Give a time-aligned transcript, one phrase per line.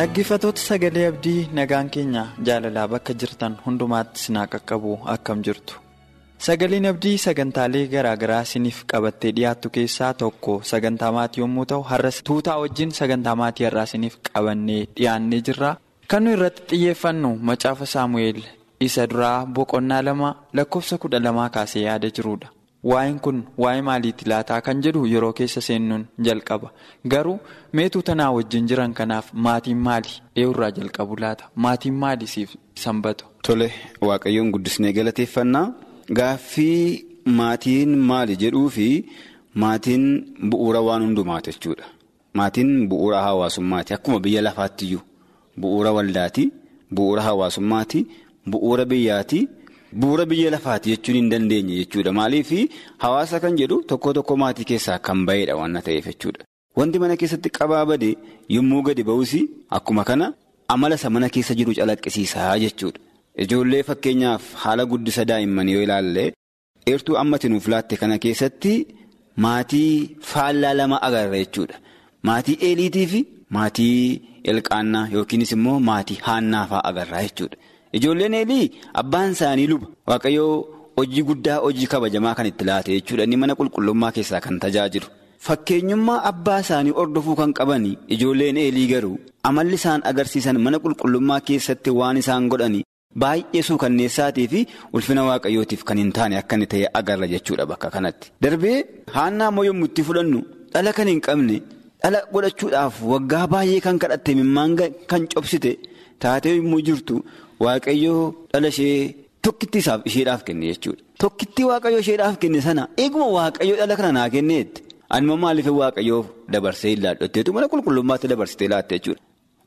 [0.00, 5.74] Dhaggeeffattoota sagalee abdii nagaan keenya jaalalaa bakka jirtan hundumaatti sinaa qaqqabu akkam jirtu.
[6.46, 12.22] Sagaleen abdii sagantaalee garaa garaa isiniif qabattee dhiyaattu keessaa tokko sagantaa maatii yommuu ta'u har'as
[12.28, 15.74] tuutaa wajjin sagantaa maatii har'aa isiniif qabannee dhiyaannee jirra.
[16.10, 18.40] Kan nu irratti xiyyeeffannu macaafa Saamu'eel
[18.88, 22.48] isa duraa boqonnaa lama lakkoofsa kudha lamaa kaasee yaada jirudha.
[22.88, 26.70] Waa'een kun waa'ee maaliitti laataa kan jedhu yeroo keessa seennuun jalqaba.
[27.12, 27.38] Garuu
[27.72, 30.08] meetuu tanaa wajjin jiran kanaaf maatiin maali?
[30.36, 31.44] Eeyyurraa jalqabu laata?
[31.54, 33.24] Maatiin maali siif sanbatu?
[33.46, 33.68] Tole
[34.08, 35.66] waaqayyoon guddisnee galateeffannaa.
[36.18, 37.06] Gaaffii
[37.40, 38.88] maatiin maali jedhuu fi
[39.54, 40.04] maatiin
[40.50, 41.84] bu'uura waan hundumaati jechuudha.
[42.34, 43.94] Maatiin bu'uura hawaasummaati.
[43.94, 45.02] Akkuma biyya lafaattiyyuu
[45.60, 46.44] bu'uura waldaati,
[46.94, 48.00] bu'uura hawaasummaati,
[48.50, 49.40] bu'uura biyyaati,
[49.92, 52.12] bu'uura biyya lafaati jechuun hin dandeenye jechuudha.
[52.12, 52.50] Maaliif
[52.98, 56.44] hawaasa kan jedhu tokko tokko maatii keessaa kan bahedha waan ta'eef jechuudha.
[56.76, 58.10] Wanti mana keessatti qabaa bade
[58.56, 59.32] yommuu gadi ba'us
[59.78, 60.32] akkuma kana
[60.68, 62.98] amala isa mana keessa jiru calaqqisiisaa jechuudha.
[63.42, 66.24] Ijoollee fakkeenyaaf haala guddisa daa'immanii yoo ilaalle
[66.86, 68.72] dheertuu ammati nuuf laatte kana keessatti
[69.44, 71.76] maatii faallaa lama agarra jechuudha.
[72.28, 73.20] Maatii eeliitii fi
[73.56, 77.56] maatii elqaannaa yookiinis immoo maatii haannaafaa agarra jechuudha.
[77.98, 78.66] Ijoolleen eelii
[79.02, 80.52] abbaan isaanii luba waaqayyoo
[80.98, 83.24] hojii guddaa hojii kabajamaa kan itti laate jechuudha.
[83.26, 85.06] Inni mana qulqullummaa keessaa kan tajaajilu.
[85.46, 89.16] Fakkeenyummaa abbaa isaanii hordofuu kan qaban ijoolleen eelii garuu
[89.48, 92.84] amalli isaan agarsiisan mana qulqullummaa keessatti waan isaan godhani.
[93.22, 94.60] Baay'ee suukanneessaatii fi
[94.96, 98.30] ulfina waaqayyootiif kan hin taane akka inni ta'e agarra jechuudha bakka kanatti.
[98.42, 98.76] Darbee
[99.16, 100.40] haannaa immoo yommuu itti fudhannu
[100.74, 101.56] dhala kan hin qabne
[102.02, 104.76] dhala godhachuudhaaf waggaa baay'ee kan kadhatte mimmaan
[105.10, 105.72] kan cobsite
[106.24, 107.16] taatee yommuu jirtu
[107.64, 108.22] waaqayyoo
[108.52, 109.14] dhala ishee
[109.46, 111.02] tokkitti isaaf isheedhaaf kenne jechuudha.
[111.22, 114.80] Tokkitti waaqayyoo isheedhaaf kenne sana eeguma waaqayyoo dhala kana naa kenneetti
[115.16, 116.22] anuma maaliif waaqayyoo
[116.54, 119.20] dabarsee ilaallotteetu mana qulqullummaatti dabarsitee laatte jechuudha.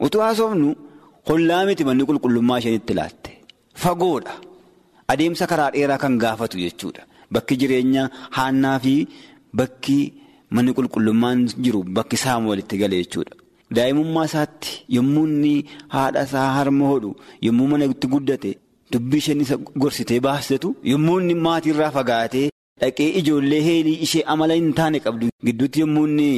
[0.05, 0.69] Utuu haasofnu.
[1.29, 3.31] Hollaa miti manni qulqullummaa isheen itti laatte
[3.83, 4.33] fagoodha
[5.11, 7.03] adeemsa karaa dheeraa kan gaafatu jechuudha
[7.35, 8.03] bakki jireenya
[8.37, 8.93] haannaa fi
[9.59, 9.95] bakki
[10.57, 13.33] manni qulqullummaan jiru bakki saama walitti gale jechuudha.
[13.77, 15.53] Daa'imummaa isaatti yommuu inni
[15.95, 17.11] haadha isaa harma hodhu
[17.47, 18.51] yommuu mana itti guddate
[18.95, 22.45] dubbii isheen isa gorsitee baastetu yommuu inni maatiirraa fagaatee
[22.81, 26.29] dhaqee ijoollee heelii ishee amala hin taane qabdu gidduutti yommuu inni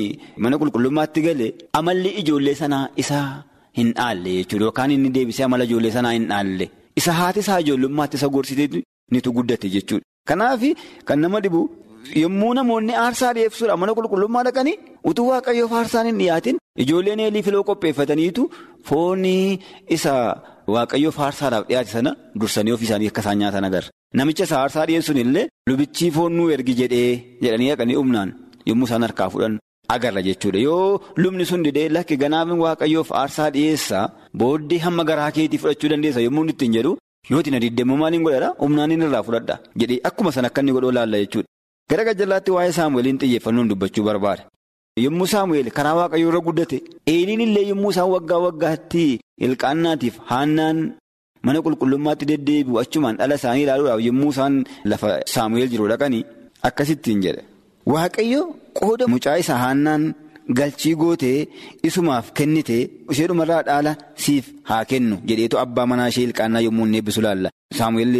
[0.45, 1.47] mana qulqullummaatti gale
[1.81, 3.27] amalli ijoollee sanaa isaa.
[3.77, 6.65] Hin dhaalle jechuudha yookaan inni deebisee amala ijoollee sanaa hin dhaalle
[6.99, 8.67] isa haati isaa ijoollummaatti isa gorsitee
[9.15, 10.05] nitu guddate jechuudha.
[10.29, 10.61] Kanaaf
[11.09, 11.61] kan nama dhibu
[12.21, 14.75] yommuu namoonni aarsaa dhiyeessuudhaan mana qulqullummaa dhaqanii
[15.11, 18.43] utuu waaqayyoof aarsaan hin dhiyaatin ijoolleen eelii filoo qopheeffataniitu
[18.87, 19.59] foonii
[19.95, 20.13] isa
[20.75, 23.89] waaqayyoof aarsaadhaaf dhiyaate sana dursanii ofii isaanii akka isaan nyaatan agarra.
[24.17, 27.11] Namicha isa aarsaa dhiyeessuun illee lubichi foon nuu ergi jedhee
[27.43, 28.29] jedhanii dhaqanii humnaan
[28.69, 29.59] yommuu isaan harkaa fudhan.
[29.95, 34.05] Agarra jechuudha yoo lubni sun didee lakki ganaafin waaqayyoof aarsaa dhiyeessaa
[34.41, 36.97] booddee hamma garaa keetii fudhachuu dandeessa yommuu inni ittiin jedhu
[37.31, 40.91] yooti na diddeemmoo maaliin godhadha humnaan inni irraa fudhadha jedhee akkuma sana akka inni godhuu
[40.97, 41.47] laalla jechuudha.
[41.89, 44.43] Gara gajjallaatti waa'ee saamu'eeliin xiyyeeffannoon dubbachuu barbaada.
[45.03, 46.77] Yommuu saamu'eel karaa waaqayyoo irra guddate
[47.13, 49.01] eeliin illee yommuu isaan waggaa waggaatti
[49.45, 50.77] ilqaannaatiif haannaan
[51.45, 54.55] mana qulqullummaatti deddeebi'u achumaan dhala isaanii ilaaluudhaaf yommuu isaan
[54.91, 56.23] lafa saamu'eel jiru dhaqanii
[56.69, 57.41] akkasittiin jedhe.
[57.93, 58.41] Waaqayyo
[58.79, 60.03] qooda mucaa isaa haannaan
[60.59, 61.37] galchii gootee
[61.91, 62.77] isumaaf kennite
[63.11, 63.91] isheedhumarraa dhaala
[64.23, 67.49] siif haa kennu jedheetu abbaa manaa ishee ilqaannaa yommuu inni eebbisu laalla.
[67.77, 68.15] Saamu'eel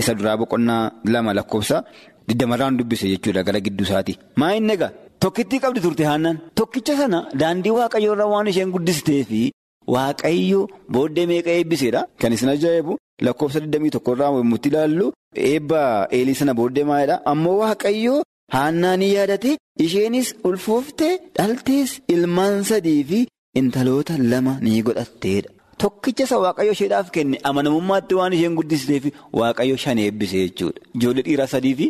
[0.00, 0.82] isa duraa boqonnaa
[1.12, 1.82] lama lakkoofsa
[2.28, 4.12] digdamarraan dubbise jechuudha gara gidduu isaati.
[4.40, 4.92] Maa inni egaa
[5.24, 9.40] tokkittii qabdi turte haannaan tokkicha sana daandii waaqayyoo irra waan isheen guddistee fi
[9.94, 10.60] waaqayyo
[10.96, 12.92] booddee meeqa eebbiseedha kan isin ajaa'ibu
[13.26, 15.06] lakkoofsa 21 irraa yommuu ilaallu
[15.50, 15.80] eebba
[16.18, 18.20] eelii sana booddee maalidha ammoo waaqayyoo.
[18.54, 19.50] Haannaa ni yaadate
[19.84, 23.18] isheenis ulfooftee dhaltees ilmaan sadii fi
[23.60, 25.50] intaloota lama ni godhatteedha.
[25.82, 29.04] Tokkicha isa waaqayyo isheedhaaf kenne amanamummaatti waan isheen guddisteef
[29.40, 30.80] waaqayyo shan eebbise jechuudha.
[30.96, 31.86] Ijoollee dhiiraa sadii fi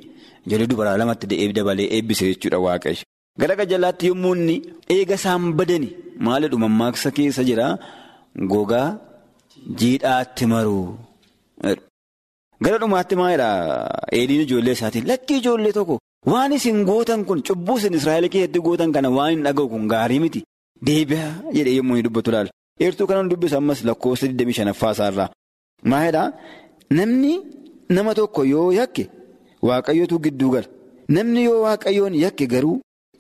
[0.47, 3.05] ijoollee dubaraa lamatti dabalee eebbise jechuudha waaqayyo.
[3.41, 4.57] Gara gajjalaatti yommuu inni
[4.95, 5.89] eega isaan badani
[6.27, 7.67] maalidhu mammaaksa keessa jira
[8.53, 8.89] gogaa
[9.81, 10.87] jiidhaatti maruu.
[12.65, 13.57] Gara dhumaatti maalidhaa
[14.19, 15.99] eeliin ijoollee isaatiin lakkii ijoollee tokko
[16.33, 20.21] waan isin gootan kun cubbuu isin Israa'eel keessatti gootan kana waan hin dhaga'u kun gaarii
[20.25, 20.41] miti
[20.87, 22.51] deebi'aa jedhee yommuu inni dubbatu laala.
[22.87, 25.29] Eertuu kanan dubbisu ammas lakkoofsa 25 isaarraa.
[25.93, 26.27] Maalidhaa
[26.99, 27.33] namni
[27.97, 29.05] nama tokko yoo yakke
[29.69, 30.67] waaqayyootu gidduu gala.
[31.17, 32.77] Namni yoo waaqayyoon yakke garuu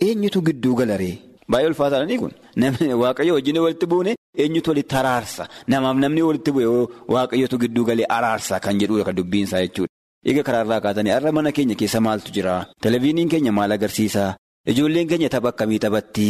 [0.06, 1.18] eenyutu gidduu gala ree?
[1.50, 4.12] Baay'ee ulfaataadhanii kun namni waaqayyo wajjin walitti buune
[4.44, 6.66] eenyutu walitti araarsa namaaf namni walitti bu'e
[7.14, 9.92] waaqayyotu gidduu galee araarsa kan jedhudha kan dubbiinsaa jechuudha.
[10.30, 12.54] Egaa karaarraa kaatanii har'a mana keenya keessa maaltu jira?
[12.82, 14.24] Televezyiiniin keenya maal agarsiisa?
[14.70, 16.28] Ijoolleen keenya tapha akkamii taphatti?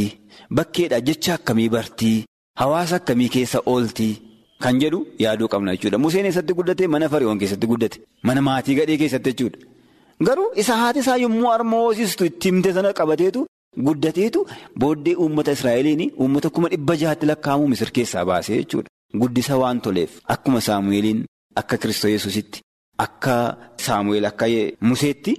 [0.56, 2.24] Bakkeedha jecha akkamii bartii?
[2.60, 4.14] Hawaasa akkamii keessa ooltii?
[4.62, 5.98] Kan jedhu yaaduu qabna jechuudha.
[6.04, 7.98] Museen eessatti guddate mana fariiwwan keessatti guddate.
[8.22, 9.58] Mana maatii gadhee keessatti jechuudha.
[10.26, 14.46] Garuu isa haati isaa yommuu harma hoosistu itti himte sana qabateetu guddateetu
[14.80, 18.88] booddee uummata Israa'eliin uummata kuma dhibba jahaatti lakkaa'amu misir keessaa baasee jechuudha.
[19.20, 21.24] Guddisa waan toleef akkuma Saamu'eeliin
[21.60, 22.60] akka Kiristoos Yesuusitti
[23.04, 23.34] akka
[23.86, 24.46] Saamu'eel akka
[24.80, 25.32] Museetti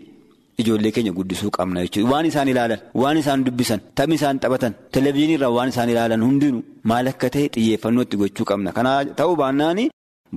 [0.60, 2.12] ijoollee keenya guddisuu qabna jechuudha.
[2.12, 7.08] Waan isaan ilaalan, waan isaan dubbisan, taphni isaan taphatan, televezyiiniirraa waan isaan ilaalan hundinuu maal
[7.08, 8.72] akka ta'e xiyyeeffannoo itti gochuu qabna.
[8.78, 9.80] Kana ta'uu baannaan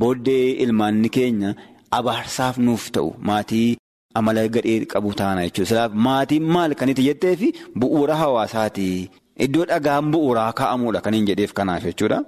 [0.00, 1.54] booddee ilmaanni keenya
[1.98, 3.76] abaarsaaf nuuf ta'u maatii.
[4.14, 5.88] Amala gadhee qabu taana jechuudha.
[6.06, 7.48] Maatiin maal kan itti jettee fi
[7.78, 8.88] bu'uura hawaasaati.
[9.44, 12.18] Iddoo dhagaan bu'uuraa kaa'amuudha kan hin jedheef kanaaf jechuudha.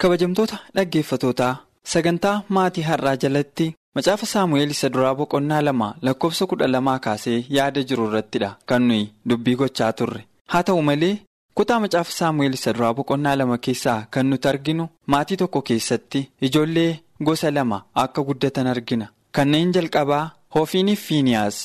[0.00, 1.54] Kabajamtoota dhaggeeffatootaa
[1.92, 3.66] sagantaa maatii har'aa jalatti
[3.96, 9.04] macaafa saamu'eel isa duraa boqonnaa lama lakkoofsa kudha lamaa kaasee yaada jiru irrattidha kan nuyi
[9.28, 10.24] dubbii gochaa turre.
[10.52, 11.14] Haa ta'u malee
[11.60, 16.90] kutaa macaafa saamu'eel isa duraa boqonnaa lama keessaa kan nuti arginu maatii tokko keessatti ijoollee
[17.26, 19.06] gosa lama akka guddatan argina.
[19.36, 20.30] Kanneen jalqabaa.
[20.54, 21.56] Hoofiiniif Fiiniyaas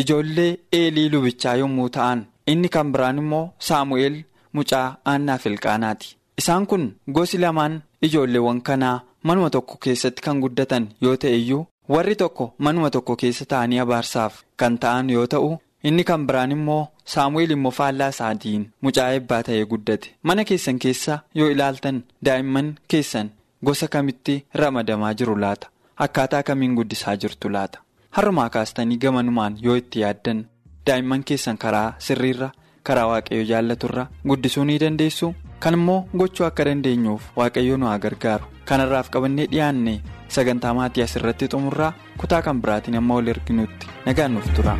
[0.00, 4.16] ijoollee eelii lubichaa yommuu ta'an inni kan biraan immoo Saamu'eel
[4.52, 6.16] mucaa aannaaf ilqaanaati.
[6.40, 6.84] Isaan kun
[7.16, 12.90] gosi lamaan ijoolleewwan kanaa manuma tokko keessatti kan guddatan yoo ta'e iyyuu warri tokko manuma
[12.96, 15.52] tokko keessa ta'anii abaarsaaf kan ta'an yoo ta'u
[15.90, 16.82] inni kan biraan immoo
[17.14, 20.14] Saamu'eel immoo faallaa isaatiin mucaa eebbaa ta'ee guddate.
[20.22, 23.30] Mana keessan keessa yoo ilaaltan daa'imman keessan
[23.64, 25.66] gosa kamitti ramadamaa jiru laata?
[26.04, 27.78] Akkaataa kamiin guddisaa jirtu laata?
[28.16, 30.40] Har'umaa kaastanii gamanumaan yoo itti yaaddan
[30.86, 32.48] daa'imman keessan karaa sirriirra
[32.88, 35.30] karaa waaqayyo jaallaturra guddisuu ni dandeessu
[35.66, 39.94] kan immoo gochuu akka dandeenyuuf waaqayyo nu haa gargaaru kanarraaf qabannee dhiyaanne
[40.38, 41.92] sagantaa maatii asirratti xumurraa
[42.24, 44.76] kutaa kan biraatiin amma wal erginutti nagaan nuuf tura.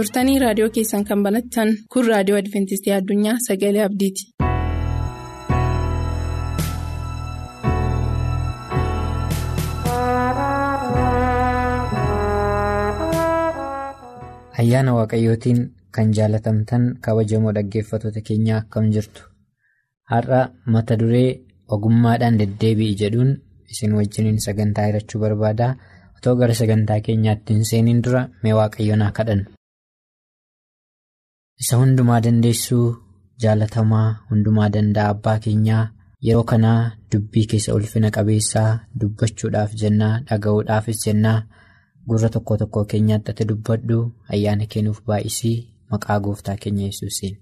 [0.00, 4.30] Turtanii raadiyoo keessan kan banattan kun raadiyoo adventistii addunyaa sagalee abdiiti.
[14.60, 15.60] ayyaana waaqayyootiin
[15.96, 19.22] kan jaalatamtan kabajamoo dhaggeeffattoota keenyaa akkam jirtu
[20.12, 20.40] har'a
[20.76, 21.28] mata duree
[21.76, 23.30] ogummaadhaan deddeebi'i jedhuun
[23.74, 25.68] isin wajjiniin sagantaa hirachuu barbaada
[26.18, 29.48] otoo gara sagantaa keenyaatti hin seeniin dura mee waaqayyoon haa kadhannu.
[31.62, 32.86] Isa hundumaa dandeessuu
[33.42, 35.84] jaalatamaa hundumaa danda'a abbaa keenyaa
[36.28, 36.80] yeroo kanaa
[37.12, 41.38] dubbii keessa ulfina qabeessaa dubbachuudhaaf jennaa dhaga'uudhaafis jennaa.
[42.08, 43.96] gurra tokko tokko keenyaatti ati dubbadhu
[44.34, 45.58] ayyaana kennuuf baay'isii
[45.90, 47.34] maqaa gooftaa keenya yesuusiin.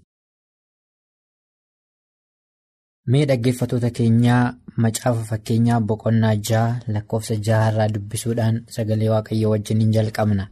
[3.11, 4.43] mee dhaggeeffattoota keenyaa
[4.85, 10.45] macaafa fakkeenyaa boqonnaa ja'a lakkoofsa ja'a irraa dubbisuudhaan sagalee waaqayyoo wajjiniin jalqabna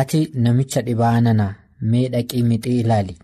[0.00, 1.48] ati namicha dhibaa nana
[1.80, 3.16] mee dhaqii mixii ilaali.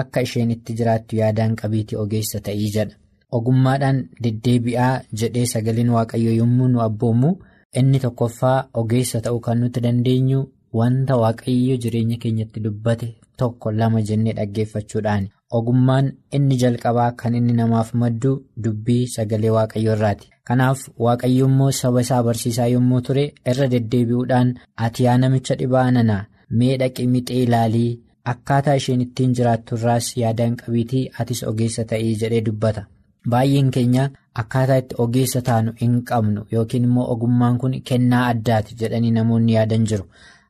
[0.00, 2.96] Akka isheen itti jiraattu yaadaan qabiitii ogeessa ta'ii jedha.
[3.36, 7.36] Ogummaadhaan deddeebi'aa jedhee sagaleen waaqayyoo yommuu nu abboomu.
[7.78, 10.38] inni tokkoffaa ogeessa ta'uu kan nuti dandeenyu
[10.78, 13.08] wanta waaqayyo jireenya keenyatti dubbate
[13.42, 15.28] tokko lama jennee dhaggeeffachuudhaani
[15.58, 18.32] ogummaan inni jalqabaa kan inni namaaf maddu
[18.64, 20.30] dubbii sagalee waaqayyo irraati.
[20.48, 24.54] Kanaaf waaqayyo immoo saba isaa barsiisaa yommuu ture irra deddeebi'uudhaan
[24.86, 26.18] ati yaa namicha dhibaa nana
[26.60, 27.90] mee dhaqi mixee ilaalii
[28.32, 32.84] akkaataa isheen ittiin jiraattu irraas yaadaan qabiitii atis ogeessa ta'ii jedhee dubbata.
[33.32, 34.04] baay'een keenya
[34.40, 39.84] akkaataa itti ogeessa taanu hin qabnu yookiin immoo ogummaan kun kennaa addaati jedhanii namoonni yaadan
[39.90, 40.04] jiru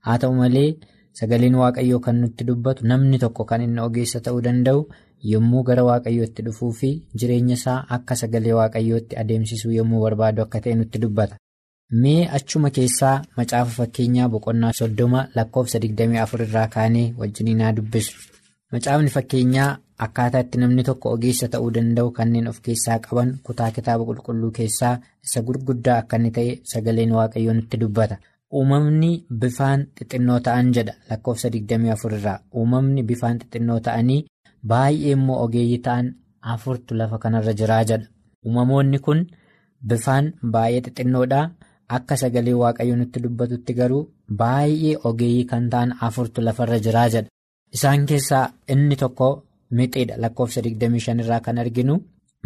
[0.08, 0.68] haa ta'u malee
[1.20, 4.84] sagaleen waaqayyoo kan nutti dubbatu namni tokko kan inni ogeessa ta'uu danda'u
[5.32, 6.90] yommuu gara waaqayyootti dhufuu fi
[7.22, 11.36] jireenya isaa akka sagalee waaqayyootti adeemsisuu yommuu barbaadu akka ta'e nutti dubbata.
[11.90, 18.12] Mee achuma keessaa macaafa fakkeenyaa boqonnaa soddoma lakkoofsa 24 irraa kaanee wajjiniin haa dubbisu
[18.72, 19.76] macaafni fakkeenyaa.
[20.04, 24.90] Akkaataa itti namni tokko ogeessa ta'uu danda'u kanneen of keessaa qaban kutaa kitaaba qulqulluu keessaa
[25.26, 28.16] isa gurguddaa akka inni ta'e sagaleen waaqayyoo nutti dubbata.
[28.58, 34.20] Uumamni bifaan xixinnoo ta'an jedha lakkoofsa 24 irraa uumamni bifaan xixinnoo ta'anii
[34.72, 36.14] baay'ee immoo ogeeyyii ta'an
[36.54, 38.06] afurtu lafa kanarra jiraa jedha.
[38.46, 39.26] Uumamoonni kun
[39.88, 41.40] bifaan baay'ee xixinnoodha
[41.96, 44.02] akka sagalee waaqayyoo nutti dubbatutti garuu
[44.42, 47.28] baay'ee ogeeyyii kan ta'an afurtu lafarra jiraa jedha.
[47.76, 49.28] Isaan keessaa inni tokko.
[49.78, 51.94] Mixiidha lakkoofsa 25 irraa kan arginu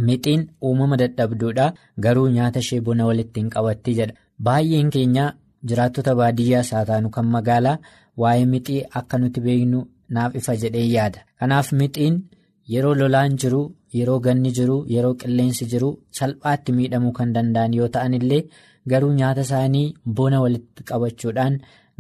[0.07, 1.67] mixiin uumama dadhabduudha
[2.05, 4.15] garuu nyaata ishee bona walitti hin qabatti jedha
[4.49, 5.27] baay'een keenya
[5.71, 7.77] jiraattota baadiyyaa haa taanu kan magaalaa
[8.23, 9.81] waa'ee mixii akka nuti beeknu
[10.17, 12.17] naaf ifa jedhee yaada kanaaf mixiin
[12.75, 13.63] yeroo lolaan jiru
[13.99, 18.43] yeroo ganni jiru yeroo qilleensi jiru salphaatti miidhamuu kan danda'an yoo ta'an illee
[18.91, 19.87] garuu nyaata isaanii
[20.17, 21.55] bona walitti qabachuudhaan.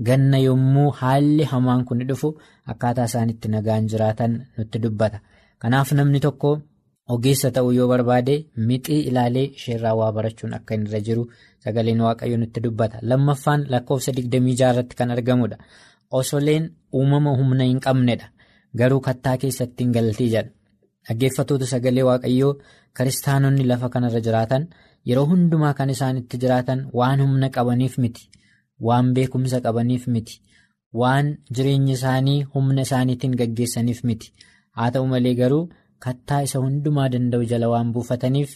[0.06, 2.28] ganna yommuu haalli hamaan kun dhufu
[2.72, 5.18] akkaataa isaanitti nagaan jiraatan nutti dubbata.
[5.62, 6.50] Kanaaf namni tokko
[7.14, 8.34] ogeessa ta'uu yoo barbaade
[8.68, 11.24] mixii ilaalee isheerraa waa barachuun akka inni irra jiru
[11.64, 12.96] sagaleen waaqayyo nutti dubbata.
[13.10, 15.56] Lammaffaan lakkoofsa 26 irratti kan argamudha
[16.20, 16.64] osoleen
[17.00, 18.26] uumama humna hin qabnedha.
[18.78, 20.50] Garuu kattaa keessatti hin galtii jedha.
[21.08, 22.52] Dhaggeeffatoota sagalee waaqayyoo
[22.96, 24.62] kiristaanonni lafa kanarra jiraatan
[25.10, 28.28] yeroo hundumaa kan isaan itti jiraatan waan humna qabaniif miti.
[28.86, 30.40] Waan beekumsa qabaniif miti
[31.00, 34.32] waan jireenya isaanii humna isaaniitiin gaggeessaniif miti
[34.78, 35.62] haa ta'u malee garuu
[36.06, 38.50] kattaa isa hundumaa danda'u jala waan buufataniif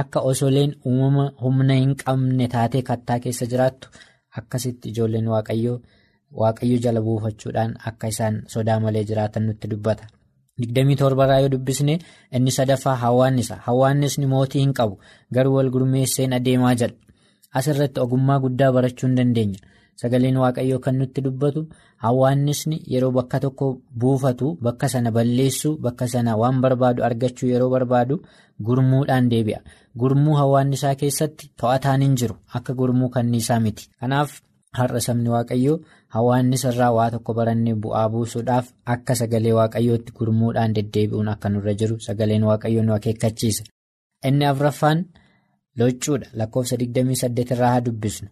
[0.00, 3.88] akka osoleen uumama humna hin qabne taatee kattaa keessa jiraattu
[4.42, 5.78] akkasitti ijoolleen waaqayyoo
[6.42, 10.04] waaqayyo jala buufachuudhaan akka isaan sodaa malee jiraatan nutti dubbata.
[10.66, 11.94] 27 irraa yoo dubbisne
[12.38, 14.98] inni sadaffaa hawaannisa hawaannisni mootii hin qabu
[15.38, 16.96] garuu wal gurmeesseen adeemaa jedha.
[17.58, 19.58] Asirratti ogummaa guddaa barachuu hin dandeenya.
[20.00, 21.62] Sagaleen waaqayyoo kan nutti dubbatu
[22.04, 23.66] hawaannisni yeroo bakka tokko
[24.04, 28.16] buufatu bakka sana balleessuu bakka sana waan barbaadu argachuu yeroo barbaadu
[28.68, 29.60] gurmuudhaan deebi'a.
[30.00, 33.88] Gurmuu hawaannisaa keessatti to'ataan hin jiru akka gurmuu kanniisaa miti.
[34.00, 34.30] Kanaaf
[34.78, 35.76] har'a sabni waaqayyoo
[36.14, 41.96] hawaannisa irraa waa tokko barannee bu'aa buusuudhaaf akka sagalee waaqayyootti gurmuudhaan deddeebi'uun akka nurra jiru
[42.06, 43.64] sagaleen waaqayyoo nu akeekkachiisa.
[44.28, 45.04] Inni afraffaan.
[45.78, 46.26] Loccuudha.
[46.38, 48.28] Lakkoofsa 28 irraa haa dubbisnu.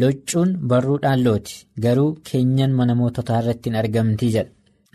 [0.00, 1.54] Loccuun barruudhaan looti.
[1.84, 4.50] Garuu keenyan mana moototaa irratti hin argamtii jedha.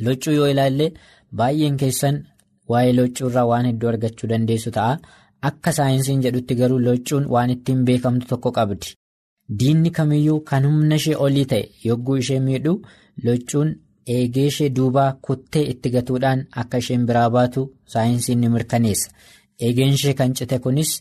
[0.06, 0.88] Loccuu yoo ilaalle
[1.42, 2.22] baay'een keessan
[2.70, 4.94] waa'ee loccuu irraa waan hedduu argachuu dandeessu ta'a.
[5.50, 8.94] Akka saayinsiin jedhutti garuu loccuun waan ittiin beekamtu tokko qabdi
[9.60, 12.74] diinni kamiyyuu kan humna ishee olii ta'e yogguu ishee miidhu
[13.24, 13.70] loccuun
[14.16, 17.62] eegee ishee duubaa kuttee itti gatuudhaan akka isheen biraa baatu
[17.94, 19.10] saayinsiin ni mirkaneessa.
[19.66, 20.92] eegeen ishee kan cite kunis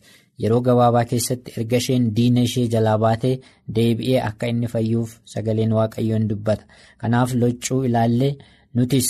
[0.43, 3.35] yeroo gabaabaa keessatti erga isheen diina ishee jalaa baatee
[3.77, 6.65] deebi'ee akka inni fayyuuf sagaleen waaqayyoon dubbata
[7.03, 8.33] kanaaf loccuu ilaallee
[8.75, 9.09] nutis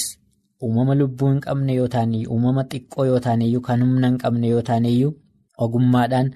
[0.67, 4.63] uumama lubbuu hin qabne yoo taaneyyuu uumama xiqqoo yoo taaneyyuu kan humna hin qabne yoo
[4.71, 5.13] taaneyyuu
[5.67, 6.33] ogummaadhaan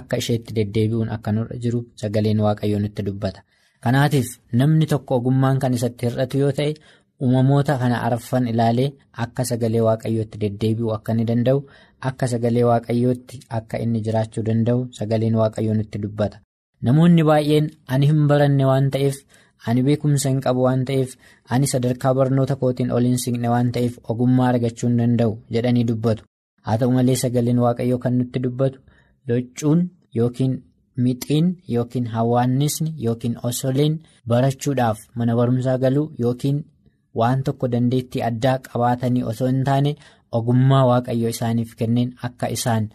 [0.00, 3.40] akka isheetti deddeebi'uun akka nurra jiru sagaleen waaqayyoo nutti dubbata
[3.86, 4.28] kanaatiif
[4.60, 6.72] namni tokko ogummaan kan isatti hir'atu yoo ta'e.
[7.24, 8.88] uumamoota kana arfan ilaalee
[9.24, 11.58] akka sagalee waaqayyootti deddeebi'uu akka inni danda'u
[12.08, 16.36] akka sagalee waaqayyootti akka inni jiraachuu danda'u sagaleen waaqayyoo nutti dubbata
[16.88, 19.16] namoonni baay'een ani hin baranne waan ta'eef
[19.70, 21.10] ani beekumsa hin qabu waan ta'eef
[21.56, 26.22] ani sadarkaa barnoota kootiin ol hin siqne waan ta'eef ogummaa argachuu hin danda'u jedhanii dubbatu
[26.66, 28.78] haa ta'u malee sagaleen waaqayyoo kan nutti dubbatu
[29.28, 30.54] loccuun yookiin.
[31.04, 33.94] Mixiin yookiin hawaannisni yookiin osoleen
[34.28, 36.60] barachuudhaaf mana barumsaa galuu yookiin
[37.20, 39.92] waan tokko dandeettii addaa qabaatanii osoo hin taane
[40.38, 42.86] ogummaa waaqayyo isaaniif kenneen akka isaan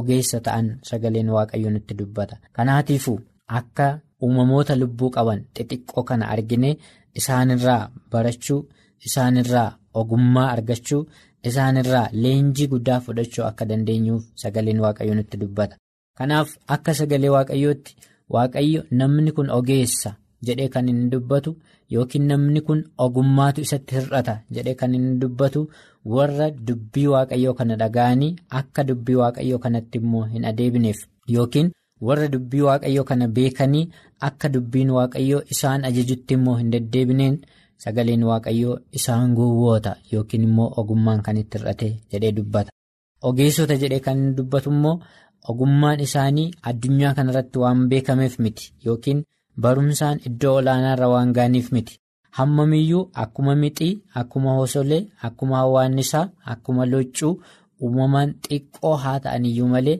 [0.00, 2.36] ogeessa ta'an sagaleen waaqayyo nutti dubbata.
[2.52, 3.18] Kanaatiifuu
[3.60, 3.86] akka
[4.22, 6.76] uumamoota lubbuu qaban xixiqqoo kana argine
[7.22, 8.60] isaanirraa barachuu
[9.06, 9.70] isaanirraa
[10.00, 11.02] ogummaa argachuu
[11.50, 15.76] isaanirraa leenjii guddaa fudhachuu akka dandeenyuuf sagaleen waaqayyo nutti dubbata.
[16.18, 17.96] Kanaaf akka sagalee waaqayyootti
[18.34, 20.14] waaqayyo namni kun ogeessa
[20.46, 21.50] jedhee kan inni dubbatu
[21.94, 25.60] yookiin namni kun ogummaatu isatti hir'ata jedhee kan inni dubbatu
[26.14, 30.98] warra dubbii waaqayyoo kana dhaga'anii akka dubbii waaqayyoo kanatti immoo hin adeebineef
[31.36, 31.70] yookiin
[32.08, 33.84] warra dubbii waaqayyoo kana beekanii
[34.30, 37.38] akka dubbiin waaqayyoo isaan ajajutti immoo hin deddeebineen
[37.84, 42.70] sagaleen waaqayyoo isaan gowwoota yookiin immoo ogummaan kan itti hir'ate jedhee dubbata
[43.28, 44.96] ogeessota jedhee kan dubbatu immoo.
[45.52, 49.18] Ogummaan isaanii addunyaa kanarratti waan beekameef miti yookiin
[49.62, 51.94] barumsaan iddoo olaanaarra waan gaaniif miti
[52.38, 57.30] hammamiyyuu akkuma mixii akkuma hosolee akkuma hawaannisaa akkuma loccuu
[57.82, 59.96] uumamaan xiqqoo haa ta'aniyyuu malee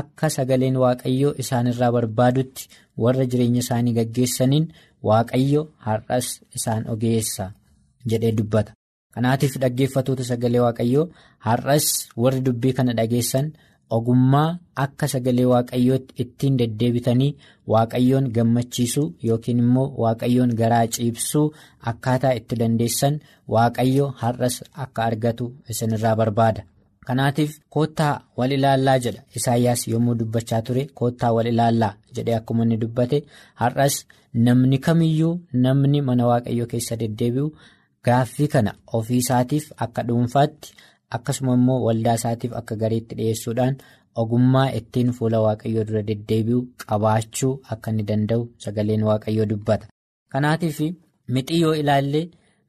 [0.00, 2.68] akka sagaleen waaqayyoo isaanirraa barbaadutti
[3.02, 4.68] warra jireenya isaanii gaggeessaniin
[5.08, 7.44] waaqayyo har'as isaan ogeessa
[8.12, 8.72] jedhee dubbata
[9.14, 11.06] kanaatiif dhaggeeffatoota sagalee waaqayyoo
[11.46, 11.86] har'as
[12.22, 13.52] warri dubbii kana dhageessan.
[13.96, 17.32] Ogummaa akka sagalee waaqayyootti ittiin deddeebitanii
[17.72, 21.44] waaqayyoon gammachiisuu yookiin immoo waaqayyoon garaa ciibsuu
[21.90, 23.18] akkaataa itti dandeessan
[23.54, 26.62] waaqayyo har'as akka argatu isinirraa barbaada.
[27.08, 32.76] Kanaatiif koottaa wal ilaallaa jedha Isaayyaas yommuu dubbachaa ture koottaa wal ilaallaa jedhee akkuma inni
[32.84, 33.18] dubbate
[33.62, 33.96] har'as
[34.46, 35.34] namni kamiyyuu
[35.66, 37.48] namni mana waaqayyoo keessa deddeebi'u
[38.08, 40.72] gaaffii kana ofii isaatiif akka dhuunfaatti.
[41.16, 43.76] akkasuma immoo waldaa isaatiif akka gareetti dhiyeessuudhaan
[44.22, 49.86] ogummaa ittiin fuula waaqayyoo dura deddeebi'u qabaachuu akka inni danda'u sagaleen waaqayyoo dubbata
[50.36, 50.80] kanaatiif
[51.36, 52.22] mixii yoo ilaalle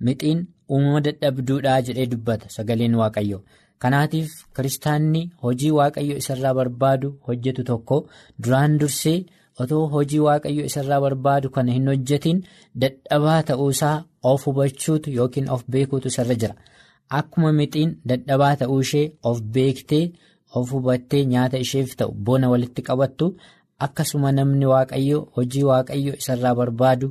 [0.09, 0.39] mixiin
[0.75, 3.41] uumama dadhabduudhaa jedhee dubbata sagaleen waaqayyoo
[3.83, 7.97] kanaatiif kiristaanni hojii waaqayyo isarraa barbaadu hojjetu tokko
[8.43, 9.17] duraan dursee
[9.63, 12.39] otoo hojii waaqayyo isarraa barbaadu kana hin hojjetin
[12.83, 13.95] dadhabaa ta'uusaa
[14.31, 16.55] of hubachuutu yookiin of beekuutu isarra jira.
[17.19, 20.05] Akkuma mixiin dadhabaa ta'uu ishee of beektee
[20.55, 23.25] of hubattee nyaata isheef ta'u bona walitti qabattu
[23.85, 27.07] akkasuma namni waaqayyo hojii waaqayyo isarraa barbaadu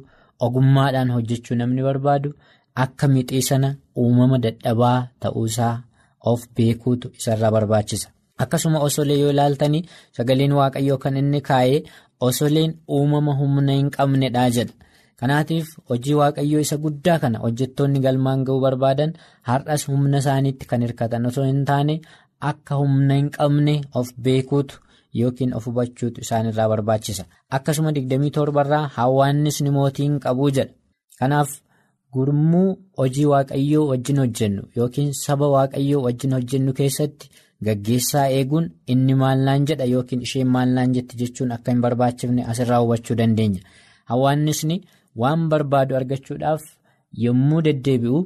[0.47, 2.31] ogummaadhaan hojjechuu namni barbaadu
[2.85, 3.69] akka mixii sana
[4.03, 5.75] uumama dadhabaa ta'uusaa
[6.33, 8.09] of beekuutu isarraa barbaachisa.
[8.43, 9.83] Akkasuma osolee yoo ilaaltanii
[10.17, 11.83] sagaleen waaqayyoo kan inni kaa'ee
[12.29, 14.75] osoleen uumama humna hin qabnedha jedha.
[15.21, 19.13] Kanaatiif hojii waaqayyoo isa guddaa kana hojjettoonni galmaan ga'uu barbaadan
[19.51, 22.01] har'as humna isaaniitti kan hirkatan osoo hin taane
[22.51, 24.81] akka humna hin qabne of beekuutu
[25.21, 27.25] yookiin of hubachuutu isaanirraa barbaachisa.
[27.59, 30.73] Akkasuma 27 irraa hawaannisni mootii hin qabuu jedha.
[31.19, 31.51] Kanaaf
[32.15, 37.31] gurmuu hojii waaqayyoo wajjin hojjennu yookiin saba waaqayyoo wajjin hojjennu keessatti
[37.69, 43.17] gaggeessaa eeguun inni maalnaan jedha yookiin isheen maalnaan jetti jechuun akka hin barbaachifne asirraa hubachuu
[43.21, 43.61] dandeenya.
[44.11, 44.77] Hawaannisni
[45.23, 46.63] waan barbaadu argachuudhaaf
[47.25, 48.21] yommuu deddeebi'u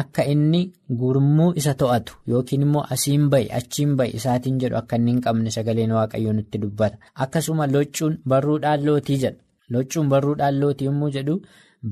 [0.00, 0.60] akka inni
[1.00, 5.50] gurmuu isa to'atu yookiin immoo asiin ba'i achiin ba'i isaatiin jedhu akka inni hin qabne
[5.56, 6.96] sagaleen waaqayyoo nutti dubbata.
[7.24, 9.38] Akkasuma loccuun barruudhaan lootii jedha.
[9.74, 11.40] Loccuun barruudhaan lootii yommuu jedhu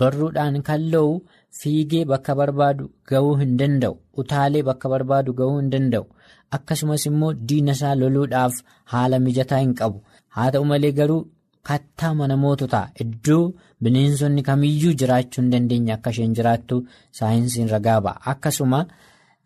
[0.03, 1.15] barruudhaan kan lo'u
[1.59, 3.95] fiigee bakka barbaadu ga'uu hin danda'u.
[4.23, 6.07] Utaalee bakka barbaadu ga'uu hin danda'u.
[6.57, 8.55] Akkasumas immoo diina isaa loluudhaaf
[8.95, 9.99] haala mijataa hin qabu.
[10.37, 11.23] Haa ta'u malee garuu.
[11.69, 13.53] Kattaa mana moototaa iddoo
[13.85, 16.77] bineensonni kamiyyuu jiraachuu hin dandeenye akka isheen jiraattu
[17.19, 18.21] saayinsiin ragaa ba'a.
[18.33, 18.81] Akkasuma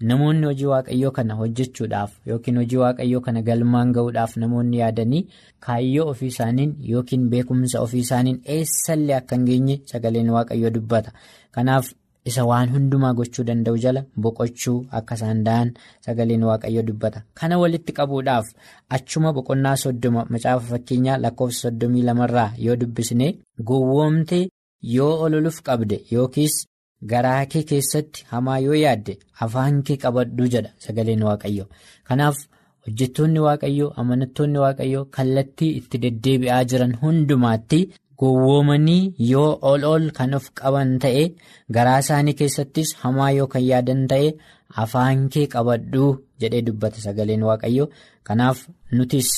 [0.00, 5.26] namoonni hojii waaqayyoo kana hojjechuudhaaf yookiin hojii waaqayyoo kana galmaan ga'uudhaaf namoonni yaadanii
[5.66, 11.12] kaayyoo ofii isaaniin yookiin beekumsa ofii isaaniin eessallee akka hin geenye sagaleen waaqayyoo dubbata.
[11.50, 11.92] Kanaaf
[12.30, 15.72] isa waan hundumaa gochuu danda'u jala boqochuu akka isaan da'an
[16.06, 18.46] sagaleen waaqayyo dubbata kana walitti qabuudhaaf
[18.98, 23.28] achuma boqonnaa soddoma macaafa fakkeenyaa lakkoofsa soddomii lamarraa yoo dubbisne
[23.70, 24.38] gowwoomte
[24.94, 26.56] yoo ololuuf qabde yookiis
[27.12, 31.64] garaa kee keessatti hamaa yoo yaadde afaan kee qabadhuu jedha sagaleen waaqayyo
[32.10, 32.36] kanaaf
[32.86, 37.80] hojjettoonni waaqayyoo amanattoonni waaqayyoo kallattii itti deddeebi'aa jiran hundumaatti.
[38.20, 41.22] gowwoomanii yoo ol ol kan of qaban ta'e
[41.76, 44.28] garaa isaanii keessattis hamaa yoo kan yaadan ta'e
[44.82, 46.10] afaan kee qabadhuu
[46.44, 47.84] jedhee dubbata sagaleen waaqayyo
[48.28, 48.58] kanaaf
[48.98, 49.28] nutis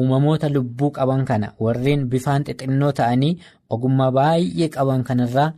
[0.00, 3.32] uumamoota lubbuu qaban kana warreen bifaan xixinnoo ta'anii
[3.76, 5.48] ogummaa baay'ee qaban kanarraa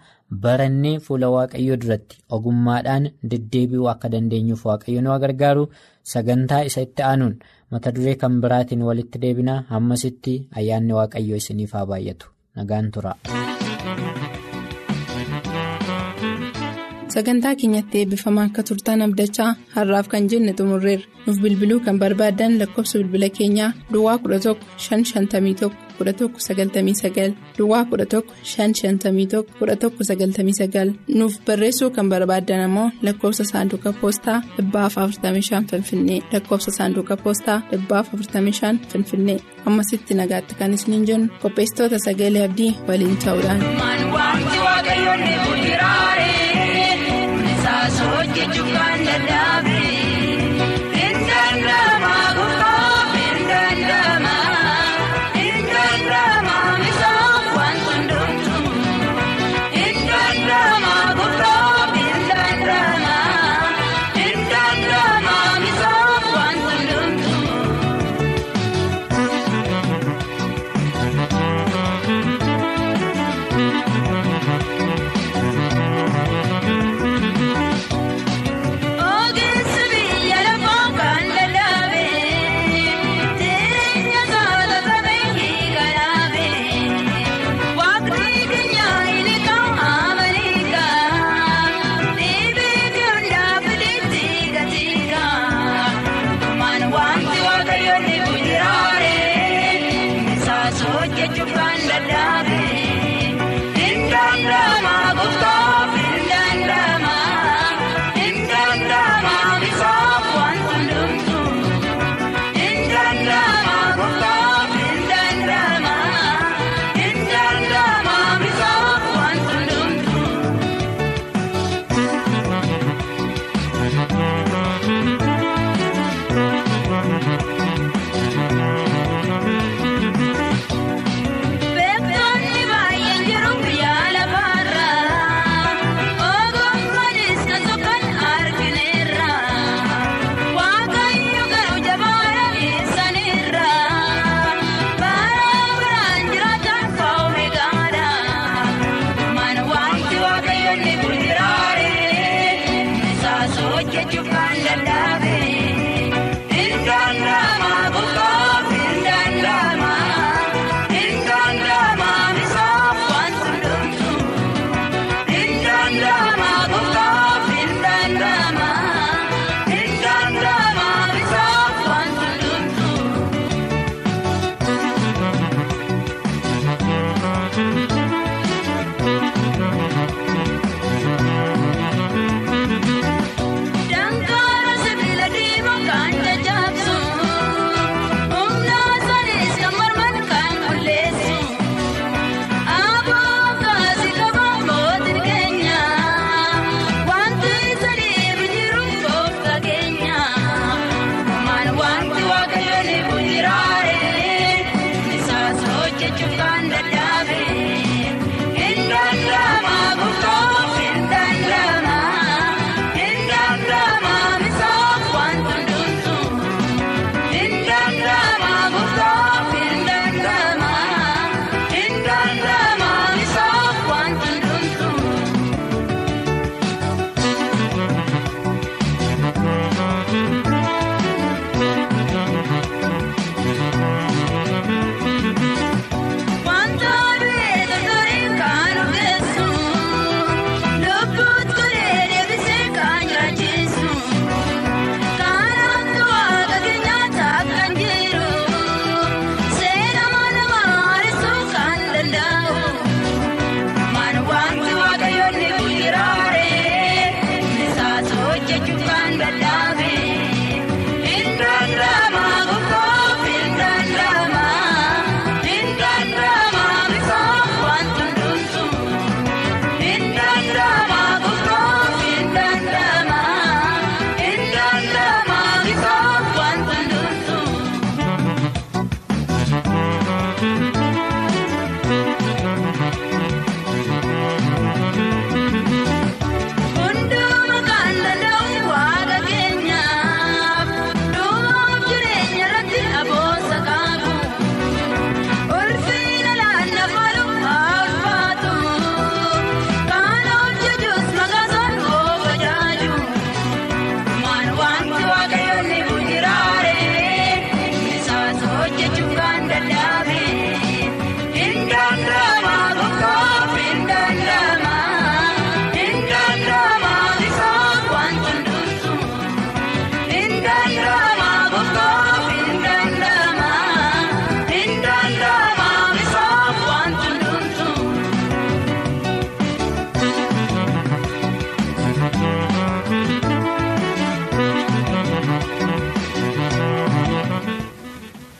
[0.44, 5.64] barannee fuula waaqayyoo duratti ogummaadhaan deddeebi'uu akka dandeenyuuf waaqayyo nu gargaaru
[6.12, 7.36] sagantaa isa itti aanuun
[7.70, 12.26] mata duree kan biraatiin walitti deebinaa hammasitti ayyaanni waaqayyoo isiniif haa baay'atu.
[12.56, 13.12] nagaan tura.
[17.14, 22.98] sagantaa keenyatti eebbifamaa akka turtan abdachaa har'aaf kan jenne xumurreerra nuuf bilbiluu kan barbaadan lakkoofsa
[23.00, 24.54] bilbila keenyaa duwwaa 11
[24.88, 35.64] 551 1199 duwwaa 11 551 1199 nuuf barreessuu kan barbaadan ammoo lakkoofsa saanduqa poostaa 45
[35.70, 43.16] finfinnee lakkoofsa saanduqa poostaa 45 finfinnee ammasitti nagaatti kan isiniin jennu qopheessitoota sagalee abdii waliin
[43.24, 43.60] ta'uudhaan.
[48.16, 49.97] Hojjechuun kan dadhabee